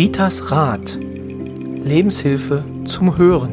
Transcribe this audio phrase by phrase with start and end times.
[0.00, 0.96] Ritas Rat.
[0.98, 3.52] Lebenshilfe zum Hören.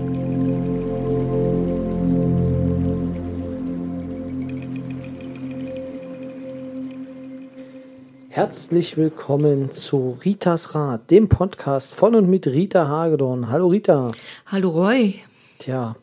[8.29, 13.49] Herzlich willkommen zu Ritas Rat, dem Podcast von und mit Rita Hagedorn.
[13.49, 14.13] Hallo Rita.
[14.45, 15.15] Hallo Roy.
[15.59, 15.97] Tja,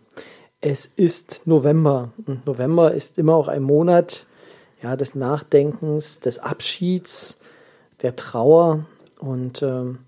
[0.60, 4.26] es ist November und November ist immer auch ein Monat
[4.82, 7.38] ja, des Nachdenkens, des Abschieds,
[8.02, 8.84] der Trauer
[9.18, 10.00] und ähm,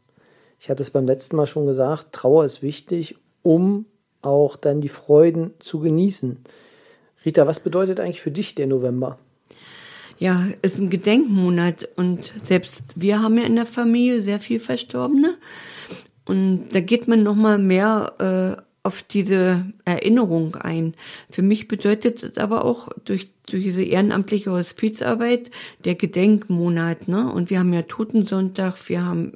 [0.67, 3.87] ich hatte es beim letzten Mal schon gesagt, Trauer ist wichtig, um
[4.21, 6.39] auch dann die Freuden zu genießen.
[7.25, 9.17] Rita, was bedeutet eigentlich für dich der November?
[10.19, 15.37] Ja, ist ein Gedenkmonat und selbst wir haben ja in der Familie sehr viel Verstorbene
[16.25, 20.97] und da geht man noch mal mehr äh, auf diese Erinnerung ein.
[21.31, 25.51] Für mich bedeutet es aber auch durch, durch diese ehrenamtliche Hospizarbeit
[25.85, 27.09] der Gedenkmonat.
[27.09, 27.31] Ne?
[27.31, 29.33] Und wir haben ja Totensonntag, wir haben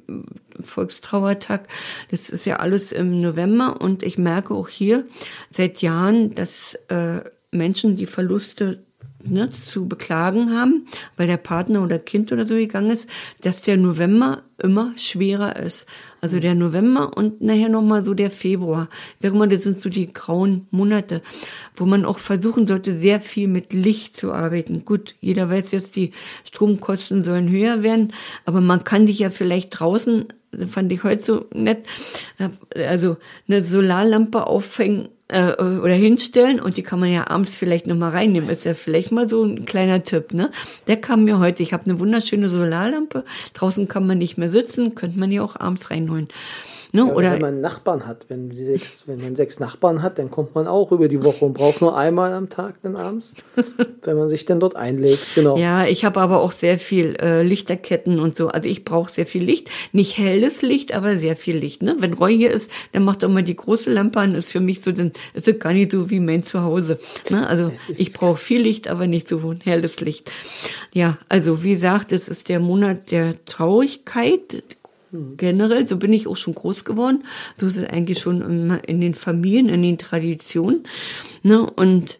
[0.59, 1.67] Volkstrauertag.
[2.11, 3.81] Das ist ja alles im November.
[3.81, 5.05] Und ich merke auch hier
[5.49, 8.83] seit Jahren, dass äh, Menschen die Verluste
[9.25, 10.85] ne, zu beklagen haben,
[11.17, 13.09] weil der Partner oder Kind oder so gegangen ist,
[13.41, 15.87] dass der November immer schwerer ist.
[16.21, 18.89] Also der November und nachher nochmal so der Februar.
[19.19, 21.21] Ich sag mal, das sind so die grauen Monate,
[21.75, 24.85] wo man auch versuchen sollte, sehr viel mit Licht zu arbeiten.
[24.85, 26.11] Gut, jeder weiß jetzt, die
[26.43, 28.13] Stromkosten sollen höher werden,
[28.45, 30.25] aber man kann sich ja vielleicht draußen,
[30.69, 31.85] fand ich heute so nett,
[32.75, 37.95] also eine Solarlampe aufhängen äh, oder hinstellen und die kann man ja abends vielleicht noch
[37.95, 38.49] mal reinnehmen.
[38.49, 40.51] Ist ja vielleicht mal so ein kleiner Tipp, ne?
[40.87, 41.63] Der kam mir heute.
[41.63, 43.23] Ich habe eine wunderschöne Solarlampe.
[43.53, 46.27] Draußen kann man nicht mehr sitzen, könnte man ja auch abends reinholen.
[46.93, 47.05] Ne?
[47.07, 50.55] Ja, oder wenn man Nachbarn hat, wenn, sechs, wenn man sechs Nachbarn hat, dann kommt
[50.55, 53.35] man auch über die Woche und braucht nur einmal am Tag dann abends,
[54.03, 55.35] wenn man sich dann dort einlegt.
[55.35, 55.57] Genau.
[55.57, 58.49] Ja, ich habe aber auch sehr viel äh, Lichterketten und so.
[58.49, 59.69] Also ich brauche sehr viel Licht.
[59.93, 61.81] Nicht helles Licht, aber sehr viel Licht.
[61.81, 61.95] Ne?
[61.99, 64.35] Wenn Roy hier ist, dann macht er mal die große Lampe an.
[64.35, 66.99] Ist für mich so, dann ist es gar nicht so wie mein Zuhause.
[67.29, 67.47] Ne?
[67.47, 70.31] Also ich brauche viel Licht, aber nicht so ein helles Licht.
[70.93, 74.63] Ja, also wie gesagt, es ist der Monat der Traurigkeit,
[75.37, 77.23] generell, so bin ich auch schon groß geworden.
[77.57, 80.83] So ist es eigentlich schon in den Familien, in den Traditionen.
[81.43, 81.61] Ne?
[81.61, 82.19] Und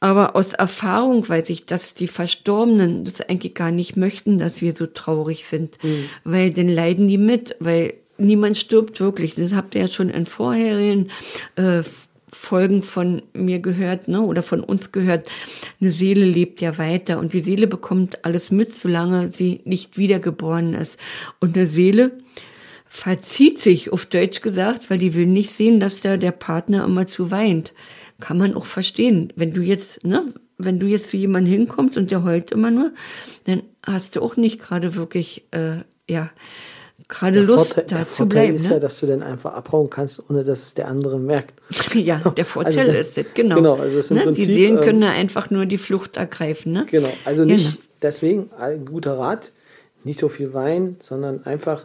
[0.00, 4.74] aber aus Erfahrung weiß ich, dass die Verstorbenen das eigentlich gar nicht möchten, dass wir
[4.74, 6.06] so traurig sind, mhm.
[6.24, 9.36] weil dann leiden die mit, weil niemand stirbt wirklich.
[9.36, 11.10] Das habt ihr ja schon in vorherigen
[11.54, 11.82] äh,
[12.32, 15.28] Folgen von mir gehört, ne, oder von uns gehört,
[15.80, 20.74] eine Seele lebt ja weiter und die Seele bekommt alles mit, solange sie nicht wiedergeboren
[20.74, 20.98] ist.
[21.40, 22.12] Und eine Seele
[22.86, 27.06] verzieht sich, auf Deutsch gesagt, weil die will nicht sehen, dass da der Partner immer
[27.06, 27.72] zu weint.
[28.20, 29.32] Kann man auch verstehen.
[29.36, 32.92] Wenn du jetzt, ne, wenn du jetzt zu jemandem hinkommst und der heult immer nur,
[33.44, 35.78] dann hast du auch nicht gerade wirklich, äh,
[36.08, 36.30] ja,
[37.12, 38.30] gerade Lust, Vorteil, da zu bleiben.
[38.30, 38.70] Der Vorteil ist ne?
[38.70, 41.54] ja, dass du dann einfach abhauen kannst, ohne dass es der andere merkt.
[41.94, 43.56] ja, der Vorteil also ist es, genau.
[43.56, 44.22] genau also es ne?
[44.22, 46.72] Prinzip, die Seelen ähm, können einfach nur die Flucht ergreifen.
[46.72, 46.86] Ne?
[46.90, 47.82] Genau, also nicht, genau.
[48.00, 49.52] deswegen, ein guter Rat,
[50.04, 51.84] nicht so viel Wein, sondern einfach,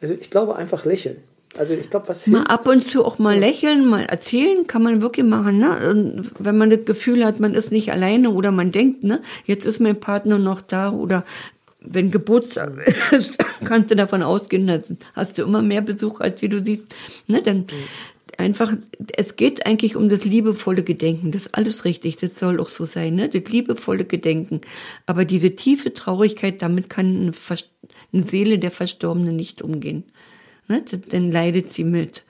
[0.00, 1.18] also ich glaube, einfach lächeln.
[1.56, 2.48] Also ich glaube, was hilft.
[2.48, 5.58] Mal ab und zu auch mal lächeln, mal erzählen, kann man wirklich machen.
[5.58, 6.24] Ne?
[6.38, 9.80] wenn man das Gefühl hat, man ist nicht alleine oder man denkt, ne, jetzt ist
[9.80, 11.24] mein Partner noch da oder
[11.84, 12.72] wenn Geburtstag
[13.12, 14.82] ist, kannst du davon ausgehen, dann
[15.14, 16.94] hast du immer mehr Besuch, als wie du siehst.
[17.26, 17.66] Ne, dann
[18.38, 18.72] einfach,
[19.16, 21.30] es geht eigentlich um das liebevolle Gedenken.
[21.30, 23.28] Das ist alles richtig, das soll auch so sein, ne?
[23.28, 24.60] Das liebevolle Gedenken.
[25.06, 27.32] Aber diese tiefe Traurigkeit, damit kann eine,
[28.12, 30.04] eine Seele der Verstorbenen nicht umgehen.
[30.68, 30.84] Ne?
[31.10, 32.24] Dann leidet sie mit.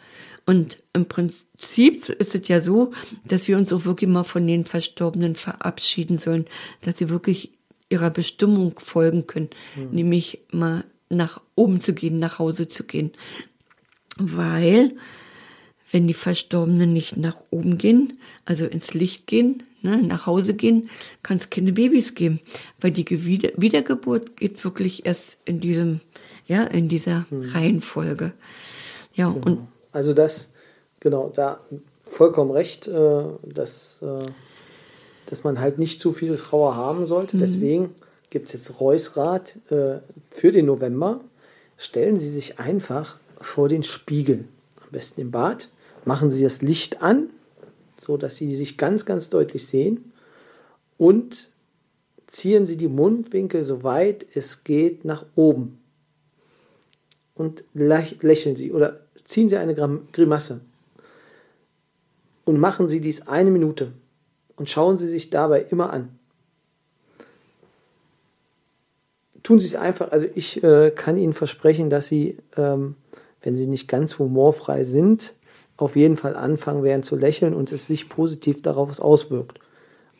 [0.46, 2.92] Und im Prinzip ist es ja so,
[3.24, 6.44] dass wir uns auch wirklich mal von den Verstorbenen verabschieden sollen,
[6.82, 7.52] dass sie wirklich
[7.94, 9.90] ihrer Bestimmung folgen können, mhm.
[9.90, 13.12] nämlich mal nach oben zu gehen, nach Hause zu gehen.
[14.18, 14.92] Weil,
[15.92, 20.90] wenn die Verstorbenen nicht nach oben gehen, also ins Licht gehen, ne, nach Hause gehen,
[21.22, 22.40] kann es keine Babys geben.
[22.80, 26.00] Weil die Wieder Wiedergeburt geht wirklich erst in diesem,
[26.46, 27.50] ja, in dieser mhm.
[27.50, 28.32] Reihenfolge.
[29.14, 29.46] Ja, genau.
[29.46, 29.68] und.
[29.92, 30.50] Also das,
[30.98, 31.60] genau, da
[32.08, 34.26] vollkommen recht, äh, dass äh,
[35.26, 37.36] dass man halt nicht zu viel Trauer haben sollte.
[37.36, 37.40] Mhm.
[37.40, 37.94] Deswegen
[38.30, 39.98] gibt es jetzt Reus Rat äh,
[40.30, 41.20] für den November.
[41.76, 44.44] Stellen Sie sich einfach vor den Spiegel,
[44.82, 45.70] am besten im Bad.
[46.04, 47.30] Machen Sie das Licht an,
[47.98, 50.12] so dass Sie sich ganz, ganz deutlich sehen.
[50.98, 51.48] Und
[52.26, 55.78] ziehen Sie die Mundwinkel so weit es geht nach oben.
[57.34, 59.74] Und lächeln Sie oder ziehen Sie eine
[60.12, 60.60] Grimasse.
[62.44, 63.92] Und machen Sie dies eine Minute
[64.56, 66.18] und schauen Sie sich dabei immer an.
[69.42, 72.96] Tun Sie es einfach, also ich äh, kann Ihnen versprechen, dass Sie ähm,
[73.44, 75.34] wenn sie nicht ganz humorfrei sind,
[75.76, 79.60] auf jeden Fall anfangen werden zu lächeln und es sich positiv darauf auswirkt.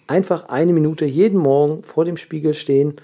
[0.06, 2.96] Einfach eine Minute jeden Morgen vor dem Spiegel stehen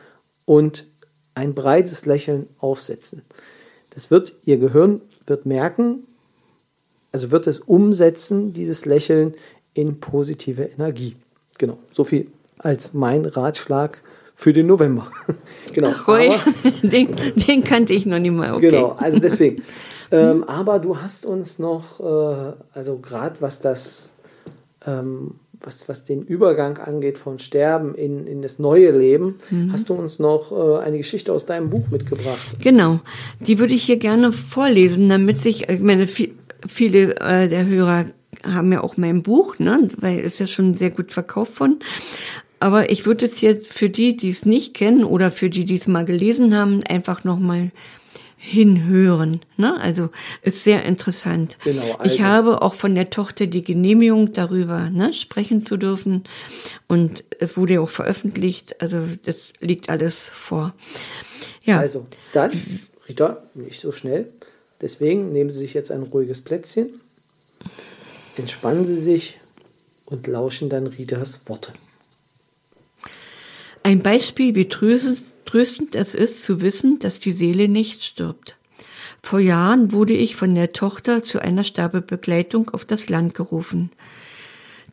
[0.44, 0.86] und
[1.34, 3.22] ein breites Lächeln aufsetzen.
[3.90, 6.06] Das wird Ihr Gehirn wird merken,
[7.12, 9.34] also wird es umsetzen, dieses Lächeln
[9.74, 11.16] in positive Energie.
[11.58, 12.26] Genau, so viel
[12.58, 14.02] als mein Ratschlag
[14.34, 15.10] für den November.
[15.72, 15.90] genau.
[15.92, 16.38] Ach, aber,
[16.82, 18.54] den, den, kannte ich noch nicht mal.
[18.54, 18.70] Okay.
[18.70, 19.62] Genau, also deswegen.
[20.10, 24.14] ähm, aber du hast uns noch, äh, also gerade was das,
[24.86, 29.72] ähm, was, was den Übergang angeht von Sterben in, in das neue Leben, mhm.
[29.72, 32.40] hast du uns noch äh, eine Geschichte aus deinem Buch mitgebracht.
[32.62, 33.00] Genau,
[33.40, 36.32] die würde ich hier gerne vorlesen, damit sich, ich meine, viel,
[36.66, 38.06] viele äh, der Hörer
[38.44, 41.78] haben ja auch mein Buch, ne, weil es ja schon sehr gut verkauft von.
[42.58, 45.76] Aber ich würde es hier für die, die es nicht kennen oder für die, die
[45.76, 47.70] es mal gelesen haben, einfach nochmal
[48.36, 49.40] hinhören.
[49.58, 49.78] Ne?
[49.80, 50.08] Also
[50.42, 51.58] ist sehr interessant.
[51.62, 52.14] Genau, also.
[52.14, 56.24] Ich habe auch von der Tochter die Genehmigung darüber ne, sprechen zu dürfen
[56.88, 58.80] und es wurde auch veröffentlicht.
[58.80, 60.74] Also das liegt alles vor.
[61.64, 61.78] Ja.
[61.80, 62.50] Also dann,
[63.08, 64.28] Rita, nicht so schnell.
[64.80, 67.00] Deswegen nehmen Sie sich jetzt ein ruhiges Plätzchen,
[68.40, 69.38] entspannen Sie sich
[70.06, 71.72] und lauschen dann Ritas Worte.
[73.82, 78.56] Ein Beispiel, wie tröstend es ist zu wissen, dass die Seele nicht stirbt.
[79.22, 83.90] Vor Jahren wurde ich von der Tochter zu einer Sterbebegleitung auf das Land gerufen.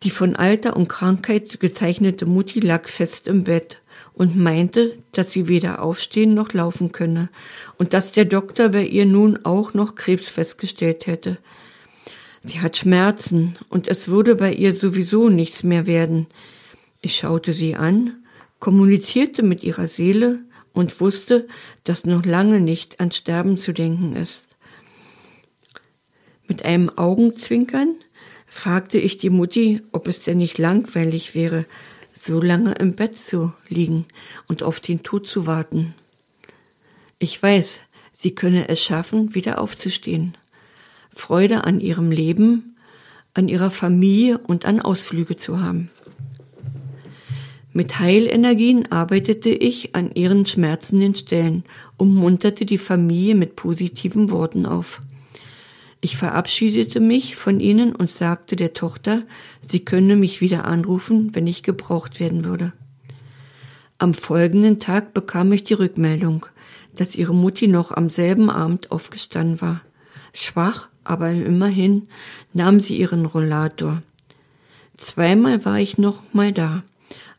[0.04, 3.80] Die von Alter und Krankheit gezeichnete Mutti lag fest im Bett
[4.14, 7.30] und meinte, dass sie weder aufstehen noch laufen könne
[7.78, 11.38] und dass der Doktor bei ihr nun auch noch Krebs festgestellt hätte.
[12.48, 16.28] Sie hat Schmerzen und es würde bei ihr sowieso nichts mehr werden.
[17.02, 18.24] Ich schaute sie an
[18.60, 20.40] kommunizierte mit ihrer Seele
[20.74, 21.48] und wusste,
[21.84, 24.48] dass noch lange nicht an Sterben zu denken ist.
[26.48, 27.96] Mit einem Augenzwinkern
[28.48, 31.66] fragte ich die Mutti, ob es denn nicht langweilig wäre,
[32.14, 34.06] so lange im Bett zu liegen
[34.48, 35.94] und auf den Tod zu warten.
[37.20, 40.38] Ich weiß, sie könne es schaffen, wieder aufzustehen.
[41.18, 42.76] Freude an ihrem Leben,
[43.34, 45.90] an ihrer Familie und an Ausflüge zu haben.
[47.74, 51.64] Mit Heilenergien arbeitete ich an ihren schmerzenden Stellen
[51.98, 55.02] und munterte die Familie mit positiven Worten auf.
[56.02, 59.24] Ich verabschiedete mich von ihnen und sagte der Tochter,
[59.62, 62.74] sie könne mich wieder anrufen, wenn ich gebraucht werden würde.
[64.00, 66.46] Am folgenden Tag bekam ich die Rückmeldung,
[66.96, 69.82] dass ihre Mutti noch am selben Abend aufgestanden war.
[70.34, 72.08] Schwach, aber immerhin
[72.54, 74.02] nahm sie ihren Rollator.
[74.98, 76.84] Zweimal war ich noch mal da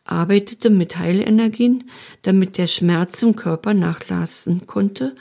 [0.08, 1.84] arbeitete mit Heilenergien,
[2.22, 5.14] damit der Schmerz im Körper nachlassen konnte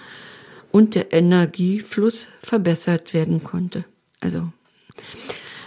[0.71, 3.83] und der Energiefluss verbessert werden konnte.
[4.21, 4.51] Also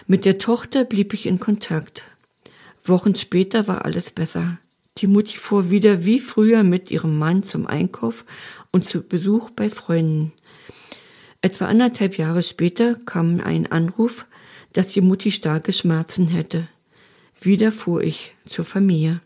[0.07, 2.05] mit der Tochter blieb ich in Kontakt.
[2.85, 4.59] Wochen später war alles besser.
[4.99, 8.25] Die Mutti fuhr wieder wie früher mit ihrem Mann zum Einkauf
[8.73, 10.33] und zu Besuch bei Freunden.
[11.43, 14.27] Etwa anderthalb Jahre später kam ein Anruf,
[14.75, 16.69] dass die Mutti starke Schmerzen hätte.
[17.41, 19.21] Wieder fuhr ich zur Familie.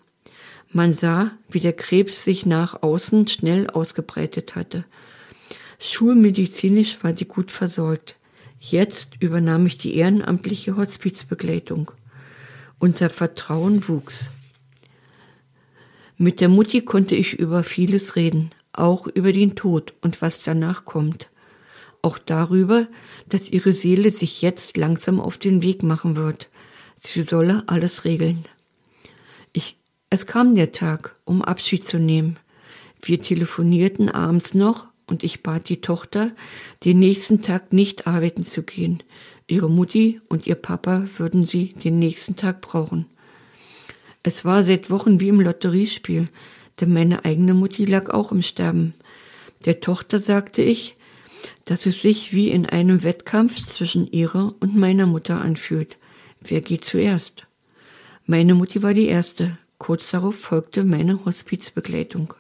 [0.71, 4.85] Man sah, wie der Krebs sich nach außen schnell ausgebreitet hatte.
[5.81, 8.15] Schulmedizinisch war sie gut versorgt.
[8.61, 11.91] Jetzt übernahm ich die ehrenamtliche Hospizbegleitung.
[12.79, 14.31] Unser Vertrauen wuchs.
[16.17, 20.85] Mit der Mutti konnte ich über vieles reden, auch über den Tod und was danach
[20.85, 21.29] kommt.
[22.05, 22.87] Auch darüber,
[23.29, 26.51] dass ihre Seele sich jetzt langsam auf den Weg machen wird
[27.07, 28.45] sie solle alles regeln.
[29.53, 29.77] Ich,
[30.11, 32.39] es kam der Tag, um Abschied zu nehmen.
[33.03, 36.33] Wir telefonierten abends noch und ich bat die Tochter,
[36.85, 39.03] den nächsten Tag nicht arbeiten zu gehen.
[39.47, 43.07] Ihre Mutti und ihr Papa würden sie den nächsten Tag brauchen.
[44.23, 46.29] Es war seit Wochen wie im Lotteriespiel,
[46.81, 48.95] denn meine eigene Mutti lag auch im Sterben.
[49.67, 50.97] Der Tochter sagte ich,
[51.65, 55.97] dass es sich wie in einem Wettkampf zwischen ihrer und meiner Mutter anfühlt.
[56.41, 57.47] Wer geht zuerst?
[58.27, 59.59] Meine Mutti war die erste.
[59.79, 62.35] Kurz darauf folgte meine Hospizbegleitung.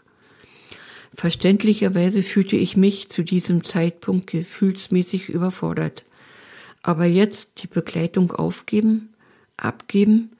[1.14, 6.04] Verständlicherweise fühlte ich mich zu diesem Zeitpunkt gefühlsmäßig überfordert.
[6.82, 9.10] Aber jetzt die Begleitung aufgeben?
[9.56, 10.30] Abgeben?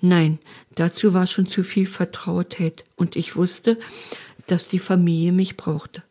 [0.00, 0.38] Nein,
[0.74, 3.78] dazu war schon zu viel Vertrautheit und ich wusste,
[4.46, 6.02] dass die Familie mich brauchte.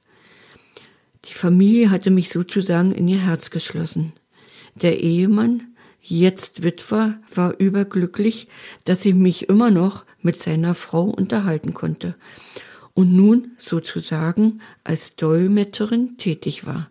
[1.25, 4.13] Die Familie hatte mich sozusagen in ihr Herz geschlossen.
[4.75, 8.47] Der Ehemann, jetzt Witwer, war überglücklich,
[8.85, 12.15] dass ich mich immer noch mit seiner Frau unterhalten konnte
[12.93, 16.89] und nun sozusagen als Dolmetscherin tätig war.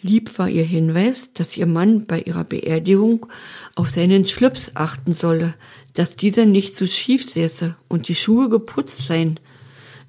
[0.00, 3.26] Lieb war ihr Hinweis, dass ihr Mann bei ihrer Beerdigung
[3.74, 5.54] auf seinen Schlips achten solle,
[5.94, 9.40] dass dieser nicht zu schief säße und die Schuhe geputzt seien.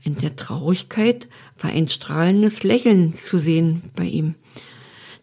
[0.01, 4.35] In der Traurigkeit war ein strahlendes Lächeln zu sehen bei ihm.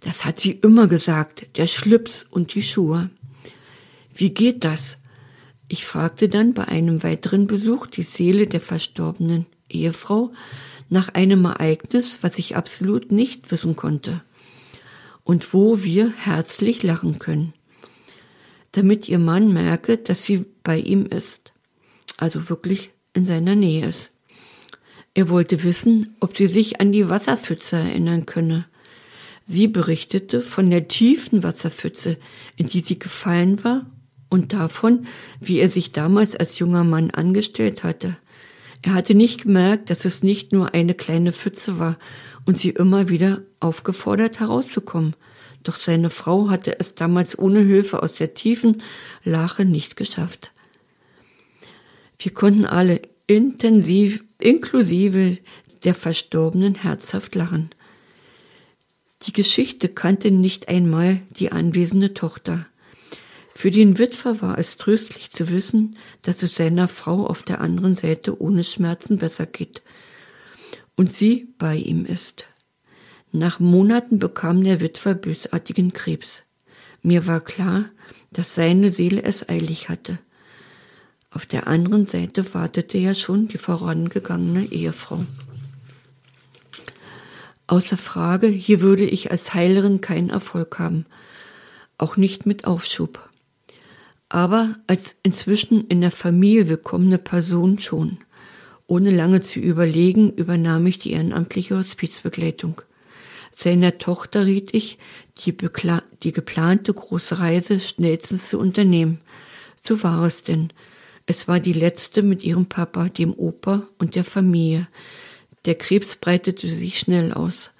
[0.01, 3.11] Das hat sie immer gesagt, der Schlips und die Schuhe.
[4.15, 4.99] Wie geht das?
[5.69, 10.33] Ich fragte dann bei einem weiteren Besuch die Seele der verstorbenen Ehefrau
[10.89, 14.23] nach einem Ereignis, was ich absolut nicht wissen konnte
[15.25, 17.55] und wo wir herzlich lachen können,
[18.73, 21.53] damit ihr Mann merke, dass sie bei ihm ist,
[22.17, 24.12] also wirklich in seiner Nähe ist.
[25.15, 28.67] Er wollte wissen, ob sie sich an die Wasserpfütze erinnern könne.
[29.45, 32.17] Sie berichtete von der tiefen Wasserpfütze,
[32.57, 33.87] in die sie gefallen war
[34.31, 35.07] und davon,
[35.41, 38.17] wie er sich damals als junger Mann angestellt hatte.
[38.81, 41.99] Er hatte nicht gemerkt, dass es nicht nur eine kleine Pfütze war
[42.47, 45.15] und sie immer wieder aufgefordert herauszukommen.
[45.63, 48.83] Doch seine Frau hatte es damals ohne Hilfe aus der tiefen
[49.23, 50.53] Lache nicht geschafft.
[52.19, 55.39] Wir konnten alle intensiv, inklusive
[55.85, 57.71] der Verstorbenen, herzhaft lachen.
[59.23, 62.67] Die Geschichte kannte nicht einmal die anwesende Tochter.
[63.55, 67.95] Für den Witwer war es tröstlich zu wissen, dass es seiner Frau auf der anderen
[67.95, 69.83] Seite ohne Schmerzen besser geht
[70.97, 72.45] und sie bei ihm ist.
[73.31, 76.43] Nach Monaten bekam der Witwer bösartigen Krebs.
[77.03, 77.87] Mir war klar,
[78.31, 80.19] dass seine Seele es eilig hatte.
[81.35, 85.25] Auf der anderen Seite wartete ja schon die vorangegangene Ehefrau.
[87.67, 91.07] Außer Frage, hier würde ich als Heilerin keinen Erfolg haben,
[91.97, 93.31] auch nicht mit Aufschub.
[94.29, 98.19] Aber als inzwischen in der Familie willkommene Person schon.
[98.87, 102.83] Ohne lange zu überlegen, übernahm ich die ehrenamtliche Hospizbegleitung.
[103.55, 104.99] Seiner Tochter riet ich,
[105.39, 105.57] die,
[106.23, 109.21] die geplante große Reise schnellstens zu unternehmen.
[109.81, 110.73] So war es denn.
[111.27, 114.89] Es war die letzte mit ihrem Papa, dem Opa und der Familie.
[115.65, 117.71] Der Krebs breitete sich schnell aus.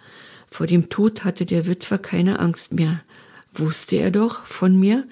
[0.49, 3.03] Vor dem Tod hatte der Witwer keine Angst mehr.
[3.55, 5.07] Wusste er doch von mir,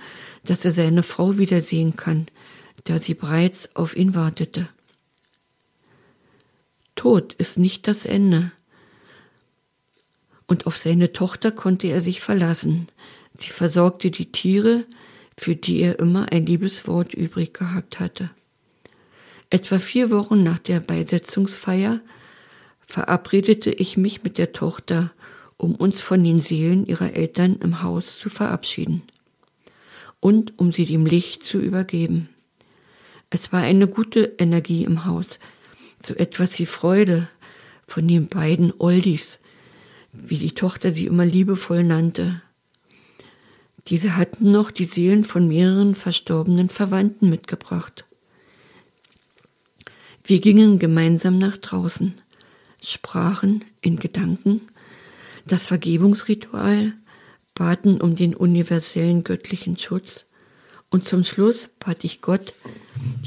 [0.44, 2.26] dass er seine Frau wiedersehen kann,
[2.84, 4.68] da sie bereits auf ihn wartete.
[6.94, 8.52] Tod ist nicht das Ende
[10.46, 12.88] und auf seine Tochter konnte er sich verlassen.
[13.36, 14.84] Sie versorgte die Tiere,
[15.40, 18.28] für die er immer ein liebes Wort übrig gehabt hatte.
[19.48, 22.00] Etwa vier Wochen nach der Beisetzungsfeier
[22.80, 25.12] verabredete ich mich mit der Tochter,
[25.56, 29.00] um uns von den Seelen ihrer Eltern im Haus zu verabschieden
[30.20, 32.28] und um sie dem Licht zu übergeben.
[33.30, 35.38] Es war eine gute Energie im Haus,
[36.04, 37.28] so etwas wie Freude
[37.86, 39.40] von den beiden Oldies,
[40.12, 42.42] wie die Tochter sie immer liebevoll nannte.
[43.88, 48.04] Diese hatten noch die Seelen von mehreren verstorbenen Verwandten mitgebracht.
[50.24, 52.14] Wir gingen gemeinsam nach draußen,
[52.82, 54.60] sprachen in Gedanken
[55.46, 56.92] das Vergebungsritual,
[57.54, 60.26] baten um den universellen göttlichen Schutz
[60.90, 62.54] und zum Schluss bat ich Gott,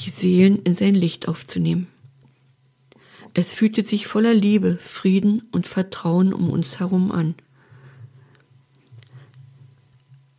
[0.03, 1.88] die Seelen in sein Licht aufzunehmen.
[3.33, 7.36] Es fühlte sich voller Liebe, Frieden und Vertrauen um uns herum an.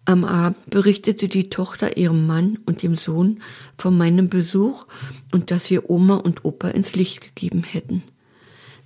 [0.07, 3.41] Am Abend berichtete die Tochter ihrem Mann und dem Sohn
[3.79, 4.87] von meinem Besuch
[5.33, 8.03] und dass wir Oma und Opa ins Licht gegeben hätten.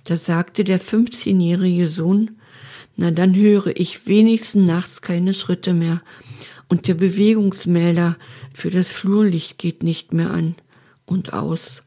[0.05, 2.39] Da sagte der 15-jährige Sohn,
[2.95, 6.01] na dann höre ich wenigstens nachts keine Schritte mehr
[6.69, 8.17] und der Bewegungsmelder
[8.53, 10.55] für das Flurlicht geht nicht mehr an
[11.05, 11.83] und aus.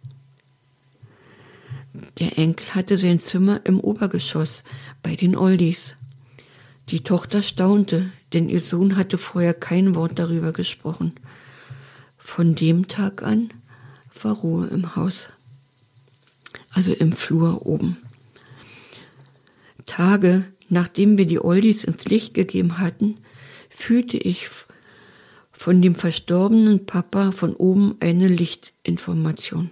[2.19, 4.65] Der Enkel hatte sein Zimmer im Obergeschoss
[5.03, 5.97] bei den Oldies.
[6.89, 11.13] Die Tochter staunte, denn ihr Sohn hatte vorher kein Wort darüber gesprochen.
[12.19, 13.53] Von dem Tag an
[14.23, 15.31] war Ruhe im Haus,
[16.71, 17.99] also im Flur oben.
[19.85, 23.17] Tage nachdem wir die Oldies ins Licht gegeben hatten,
[23.69, 24.49] fühlte ich
[25.53, 29.71] von dem verstorbenen Papa von oben eine Lichtinformation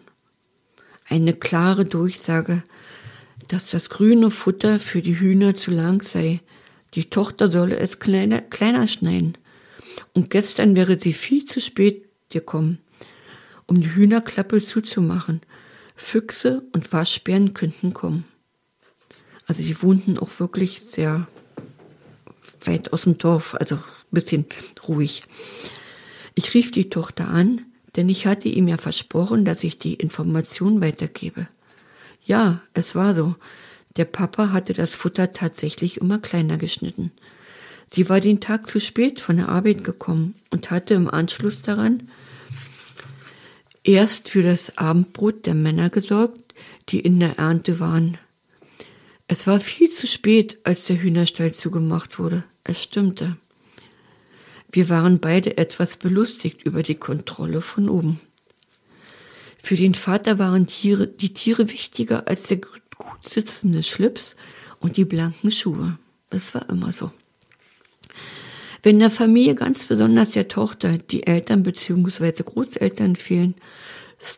[1.10, 2.62] eine klare Durchsage,
[3.48, 6.40] dass das grüne Futter für die Hühner zu lang sei.
[6.94, 9.38] Die Tochter solle es kleiner, kleiner schneiden.
[10.14, 12.78] Und gestern wäre sie viel zu spät gekommen,
[13.66, 15.40] um die Hühnerklappe zuzumachen.
[15.96, 18.24] Füchse und Waschbären könnten kommen.
[19.46, 21.26] Also die wohnten auch wirklich sehr
[22.64, 24.46] weit aus dem Dorf, also ein bisschen
[24.86, 25.24] ruhig.
[26.34, 27.66] Ich rief die Tochter an,
[27.96, 31.48] denn ich hatte ihm ja versprochen, dass ich die Information weitergebe.
[32.24, 33.34] Ja, es war so.
[33.96, 37.12] Der Papa hatte das Futter tatsächlich immer kleiner geschnitten.
[37.92, 42.08] Sie war den Tag zu spät von der Arbeit gekommen und hatte im Anschluss daran
[43.82, 46.54] erst für das Abendbrot der Männer gesorgt,
[46.88, 48.18] die in der Ernte waren.
[49.26, 52.44] Es war viel zu spät, als der Hühnerstall zugemacht wurde.
[52.64, 53.36] Es stimmte.
[54.72, 58.20] Wir waren beide etwas belustigt über die Kontrolle von oben.
[59.62, 62.60] Für den Vater waren Tiere, die Tiere wichtiger als der
[63.00, 64.36] gut sitzende Schlips
[64.78, 65.98] und die blanken Schuhe.
[66.30, 67.10] Es war immer so.
[68.82, 72.42] Wenn der Familie, ganz besonders der Tochter, die Eltern bzw.
[72.42, 73.54] Großeltern fehlen,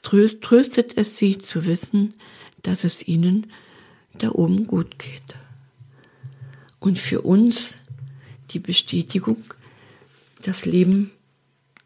[0.03, 2.15] tröstet es sie zu wissen,
[2.63, 3.53] dass es ihnen
[4.19, 5.37] da oben gut geht.
[6.81, 7.77] Und für uns
[8.51, 9.43] die Bestätigung,
[10.43, 11.13] das Leben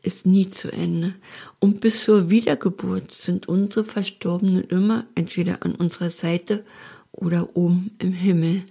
[0.07, 1.15] ist nie zu Ende.
[1.59, 6.65] Und bis zur Wiedergeburt sind unsere Verstorbenen immer entweder an unserer Seite
[7.13, 8.63] oder oben im Himmel.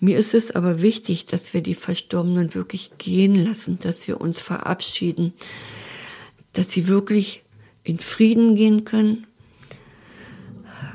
[0.00, 4.40] Mir ist es aber wichtig, dass wir die Verstorbenen wirklich gehen lassen, dass wir uns
[4.40, 5.32] verabschieden,
[6.52, 7.42] dass sie wirklich
[7.84, 9.26] in Frieden gehen können,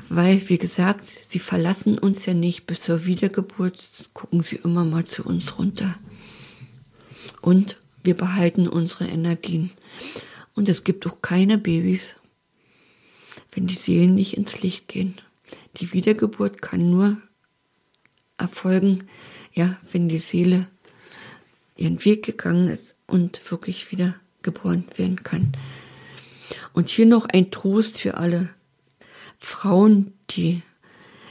[0.08, 5.04] weil, wie gesagt, sie verlassen uns ja nicht bis zur Wiedergeburt, gucken sie immer mal
[5.04, 5.96] zu uns runter.
[7.40, 9.70] Und wir behalten unsere Energien.
[10.54, 12.14] Und es gibt auch keine Babys,
[13.52, 15.20] wenn die Seelen nicht ins Licht gehen.
[15.76, 17.18] Die Wiedergeburt kann nur
[18.38, 19.08] erfolgen,
[19.52, 20.68] ja, wenn die Seele
[21.76, 25.52] ihren Weg gegangen ist und wirklich wieder geboren werden kann.
[26.72, 28.48] Und hier noch ein Trost für alle
[29.38, 30.62] Frauen, die,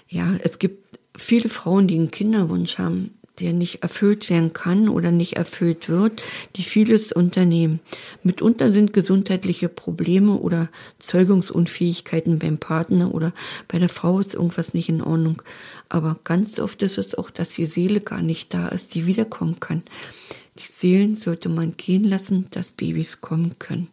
[0.07, 5.11] ja, es gibt viele Frauen, die einen Kinderwunsch haben, der nicht erfüllt werden kann oder
[5.11, 6.21] nicht erfüllt wird,
[6.55, 7.79] die vieles unternehmen.
[8.23, 10.69] Mitunter sind gesundheitliche Probleme oder
[10.99, 13.33] Zeugungsunfähigkeiten beim Partner oder
[13.67, 15.41] bei der Frau ist irgendwas nicht in Ordnung.
[15.89, 19.59] Aber ganz oft ist es auch, dass die Seele gar nicht da ist, die wiederkommen
[19.59, 19.83] kann.
[20.59, 23.87] Die Seelen sollte man gehen lassen, dass Babys kommen können.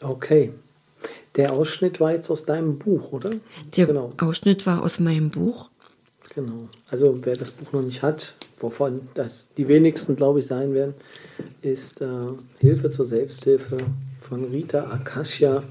[0.00, 0.52] Okay.
[1.36, 3.32] Der Ausschnitt war jetzt aus deinem Buch, oder?
[3.76, 4.12] Der genau.
[4.18, 5.70] Ausschnitt war aus meinem Buch.
[6.34, 6.68] Genau.
[6.88, 10.94] Also wer das Buch noch nicht hat, wovon das die wenigsten, glaube ich, sein werden,
[11.62, 12.06] ist äh,
[12.58, 13.78] Hilfe zur Selbsthilfe
[14.20, 15.62] von Rita Akasha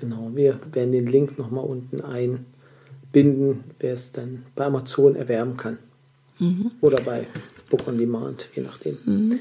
[0.00, 5.78] Genau, wir werden den Link nochmal unten einbinden, wer es dann bei Amazon erwerben kann.
[6.38, 6.70] Mhm.
[6.80, 7.26] Oder bei
[7.68, 8.98] Book on Demand, je nachdem.
[9.04, 9.38] Mhm.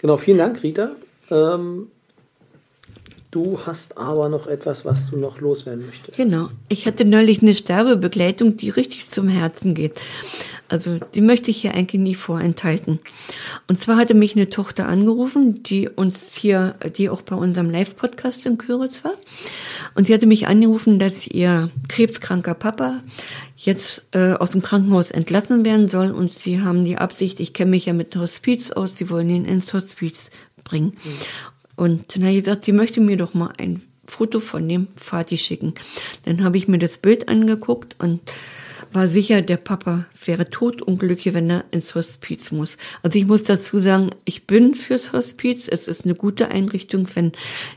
[0.00, 0.96] Genau, vielen Dank, Rita.
[1.30, 1.88] Ähm,
[3.36, 6.16] du hast aber noch etwas, was du noch loswerden möchtest.
[6.16, 6.48] Genau.
[6.68, 10.00] Ich hatte neulich eine Sterbebegleitung, die richtig zum Herzen geht.
[10.68, 12.98] Also die möchte ich hier eigentlich nie vorenthalten.
[13.68, 18.46] Und zwar hatte mich eine Tochter angerufen, die uns hier, die auch bei unserem Live-Podcast
[18.46, 19.14] in Küritz war.
[19.94, 23.02] Und sie hatte mich angerufen, dass ihr krebskranker Papa
[23.56, 26.10] jetzt äh, aus dem Krankenhaus entlassen werden soll.
[26.10, 29.44] Und sie haben die Absicht, ich kenne mich ja mit Hospiz aus, sie wollen ihn
[29.44, 30.30] ins Hospiz
[30.64, 30.96] bringen.
[31.04, 31.10] Mhm.
[31.76, 35.38] Und dann hat sie gesagt, sie möchte mir doch mal ein Foto von dem Vati
[35.38, 35.74] schicken.
[36.24, 38.20] Dann habe ich mir das Bild angeguckt und
[38.92, 42.78] war sicher, der Papa wäre totunglücklich, wenn er ins Hospiz muss.
[43.02, 45.68] Also ich muss dazu sagen, ich bin fürs Hospiz.
[45.68, 47.32] Es ist eine gute Einrichtung, wenn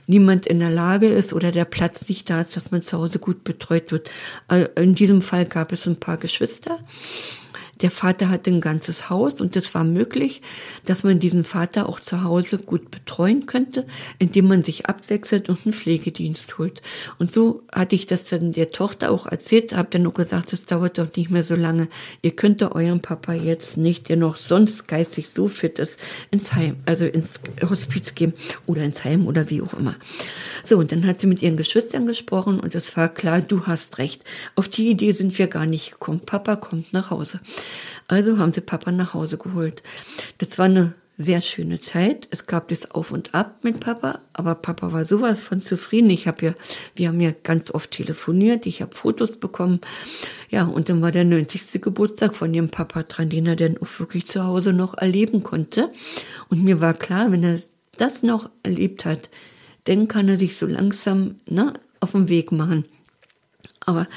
[0.08, 3.20] niemand in der Lage ist oder der Platz nicht da ist, dass man zu Hause
[3.20, 4.10] gut betreut wird.
[4.50, 6.80] Äh, in diesem Fall gab es ein paar Geschwister
[7.82, 10.42] der Vater hatte ein ganzes Haus und es war möglich,
[10.86, 13.86] dass man diesen Vater auch zu Hause gut betreuen könnte,
[14.18, 16.82] indem man sich abwechselt und einen Pflegedienst holt.
[17.18, 20.66] Und so hatte ich das dann der Tochter auch erzählt, habe dann nur gesagt, es
[20.66, 21.88] dauert doch nicht mehr so lange.
[22.22, 26.00] Ihr könnt eurem Papa jetzt nicht, der noch sonst geistig so fit ist,
[26.32, 27.40] ins Heim, also ins
[27.70, 28.34] Hospiz geben
[28.66, 29.96] oder ins Heim oder wie auch immer.
[30.66, 33.98] So, und dann hat sie mit ihren Geschwistern gesprochen und es war klar, du hast
[33.98, 34.24] recht.
[34.56, 36.20] Auf die Idee sind wir gar nicht gekommen.
[36.20, 37.40] Papa kommt nach Hause.
[38.08, 39.84] Also haben sie Papa nach Hause geholt.
[40.38, 42.30] Das war eine sehr schöne Zeit.
[42.32, 46.10] Es gab das Auf und Ab mit Papa, aber Papa war sowas von zufrieden.
[46.10, 46.54] Ich habe ja,
[46.96, 49.82] wir haben ja ganz oft telefoniert, ich habe Fotos bekommen.
[50.50, 51.82] Ja, und dann war der 90.
[51.82, 55.92] Geburtstag von dem Papa dran, den er dann auch wirklich zu Hause noch erleben konnte.
[56.48, 57.60] Und mir war klar, wenn er
[57.98, 59.30] das noch erlebt hat,
[59.84, 62.86] dann kann er sich so langsam ne, auf den Weg machen.
[63.90, 64.08] Aber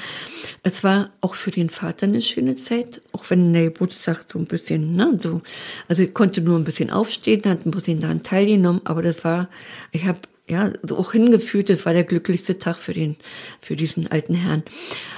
[0.61, 4.45] es war auch für den Vater eine schöne Zeit, auch wenn der Geburtstag so ein
[4.45, 5.41] bisschen, ne, so,
[5.87, 9.49] also ich konnte nur ein bisschen aufstehen, hat ein bisschen daran teilgenommen, aber das war,
[9.91, 13.15] ich habe ja auch hingeführt, das war der glücklichste Tag für den,
[13.61, 14.61] für diesen alten Herrn.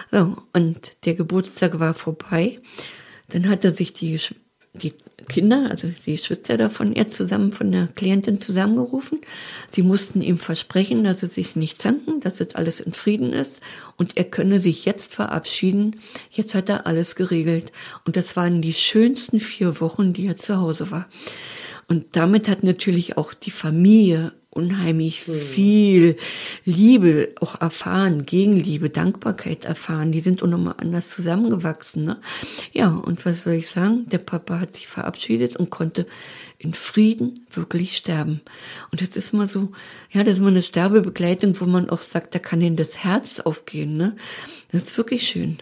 [0.09, 2.61] So, und der Geburtstag war vorbei.
[3.27, 4.17] Dann hat er sich die
[4.81, 4.93] die
[5.27, 9.21] Kinder, also die Schwester davon, er zusammen von der Klientin zusammengerufen.
[9.71, 13.61] Sie mussten ihm versprechen, dass sie sich nicht zanken, dass das alles in Frieden ist
[13.97, 15.99] und er könne sich jetzt verabschieden.
[16.29, 17.71] Jetzt hat er alles geregelt.
[18.05, 21.07] Und das waren die schönsten vier Wochen, die er zu Hause war.
[21.87, 25.35] Und damit hat natürlich auch die Familie unheimlich hm.
[25.35, 26.15] viel
[26.63, 30.11] Liebe auch erfahren, Gegenliebe, Dankbarkeit erfahren.
[30.11, 32.05] Die sind auch nochmal anders zusammengewachsen.
[32.05, 32.21] Ne?
[32.71, 34.05] Ja, und was soll ich sagen?
[34.09, 36.07] Der Papa hat sich verabschiedet und konnte
[36.57, 38.41] in Frieden wirklich sterben.
[38.91, 39.73] Und das ist mal so,
[40.11, 43.41] ja, das ist mal eine Sterbebegleitung, wo man auch sagt, da kann ihnen das Herz
[43.41, 43.97] aufgehen.
[43.97, 44.15] Ne?
[44.71, 45.57] Das ist wirklich schön.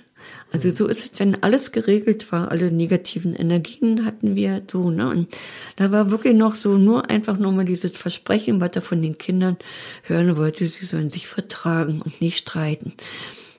[0.51, 5.09] Also so ist es, wenn alles geregelt war, alle negativen Energien hatten wir so, ne?
[5.09, 5.35] Und
[5.75, 9.57] da war wirklich noch so nur einfach nochmal dieses Versprechen, was er von den Kindern
[10.03, 12.93] hören wollte, sie sollen sich vertragen und nicht streiten.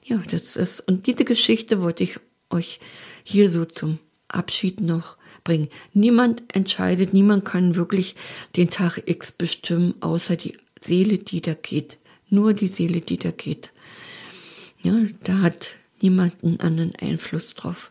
[0.05, 2.79] Ja, das ist, und diese Geschichte wollte ich euch
[3.25, 3.99] hier so zum
[4.29, 5.69] Abschied noch bringen.
[5.93, 8.17] Niemand entscheidet, niemand kann wirklich
[8.57, 11.99] den Tag X bestimmen, außer die Seele, die da geht.
[12.31, 13.71] Nur die Seele, die da geht.
[14.83, 17.91] Ja, da hat niemanden anderen Einfluss drauf.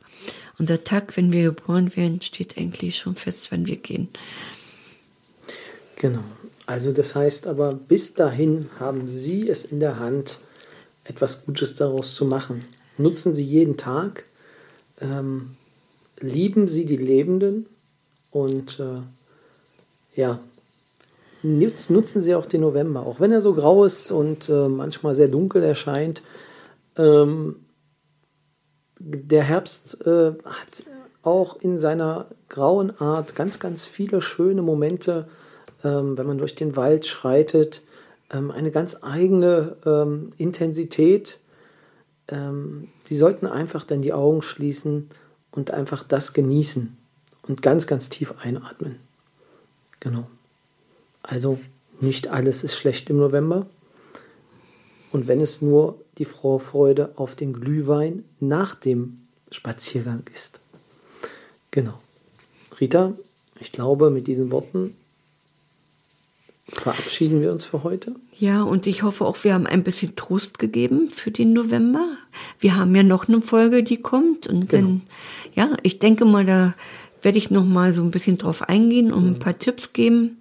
[0.59, 4.09] Unser Tag, wenn wir geboren werden, steht eigentlich schon fest, wenn wir gehen.
[5.95, 6.23] Genau.
[6.65, 10.39] Also das heißt aber, bis dahin haben Sie es in der Hand,
[11.03, 12.63] etwas Gutes daraus zu machen.
[12.97, 14.23] Nutzen Sie jeden Tag,
[15.01, 15.57] ähm,
[16.19, 17.65] lieben Sie die Lebenden
[18.31, 19.01] und äh,
[20.19, 20.39] ja,
[21.43, 25.27] nutzen Sie auch den November, auch wenn er so grau ist und äh, manchmal sehr
[25.27, 26.21] dunkel erscheint.
[26.95, 27.57] Ähm,
[29.03, 30.83] der Herbst äh, hat
[31.23, 35.27] auch in seiner grauen Art ganz, ganz viele schöne Momente,
[35.83, 37.83] ähm, wenn man durch den Wald schreitet,
[38.31, 41.39] ähm, eine ganz eigene ähm, Intensität.
[42.29, 45.09] Ähm, die sollten einfach dann die Augen schließen
[45.51, 46.97] und einfach das genießen
[47.47, 48.99] und ganz, ganz tief einatmen.
[49.99, 50.27] Genau.
[51.21, 51.59] Also
[51.99, 53.65] nicht alles ist schlecht im November.
[55.13, 59.19] Und wenn es nur die Vorfreude auf den Glühwein nach dem
[59.52, 60.60] Spaziergang ist.
[61.71, 61.99] Genau.
[62.82, 63.13] Rita,
[63.60, 64.95] ich glaube, mit diesen Worten
[66.67, 68.15] verabschieden wir uns für heute.
[68.38, 72.17] Ja, und ich hoffe auch, wir haben ein bisschen Trost gegeben für den November.
[72.60, 74.47] Wir haben ja noch eine Folge, die kommt.
[74.47, 74.88] Und genau.
[74.88, 75.02] dann,
[75.54, 76.73] ja, ich denke mal, da
[77.21, 80.38] werde ich noch mal so ein bisschen drauf eingehen und ein paar Tipps geben.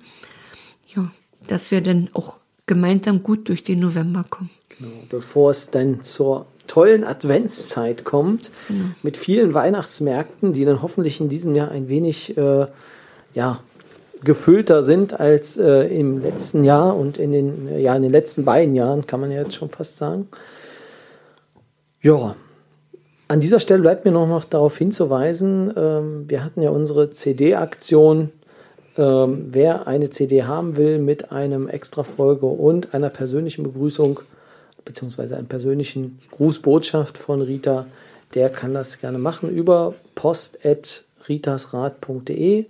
[0.95, 1.13] Ja,
[1.47, 2.35] dass wir dann auch
[2.67, 4.51] gemeinsam gut durch den November kommen.
[4.79, 8.85] Genau, bevor es dann zur tollen Adventszeit kommt, genau.
[9.03, 12.67] mit vielen Weihnachtsmärkten, die dann hoffentlich in diesem Jahr ein wenig äh,
[13.35, 13.61] ja,
[14.25, 18.75] gefüllter sind als äh, im letzten Jahr und in den, ja, in den letzten beiden
[18.75, 20.29] Jahren, kann man ja jetzt schon fast sagen.
[22.01, 22.37] Ja,
[23.29, 28.31] an dieser Stelle bleibt mir noch, noch darauf hinzuweisen, ähm, wir hatten ja unsere CD-Aktion
[28.99, 34.21] ähm, wer eine CD haben will mit einem extra Folge und einer persönlichen Begrüßung
[34.85, 37.87] beziehungsweise einer persönlichen Grußbotschaft von Rita,
[38.35, 42.67] der kann das gerne machen über post.ritasrad.de,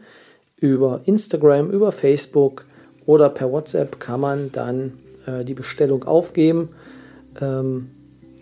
[0.58, 2.64] über Instagram, über Facebook
[3.06, 4.92] oder per WhatsApp kann man dann
[5.26, 6.68] äh, die Bestellung aufgeben.
[7.40, 7.90] Ähm,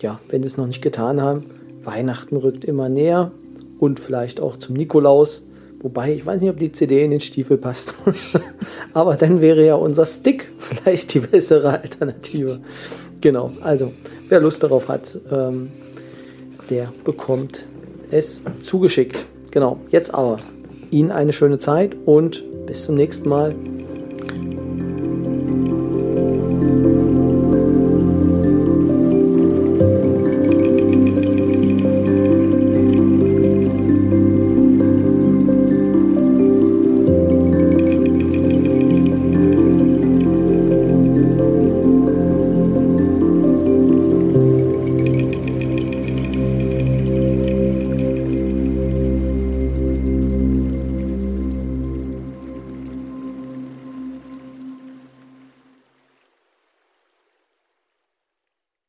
[0.01, 1.47] ja, wenn Sie es noch nicht getan haben,
[1.85, 3.31] Weihnachten rückt immer näher
[3.79, 5.45] und vielleicht auch zum Nikolaus
[5.83, 7.95] Wobei, ich weiß nicht, ob die CD in den Stiefel passt.
[8.93, 12.61] Aber dann wäre ja unser Stick vielleicht die bessere Alternative.
[13.21, 13.93] Genau, also
[14.29, 15.71] wer Lust darauf hat, ähm,
[16.71, 17.67] der bekommt
[18.11, 19.27] es zugeschickt.
[19.51, 20.39] Genau, jetzt aber
[20.91, 23.55] Ihnen eine schöne Zeit und bis zum nächsten Mal.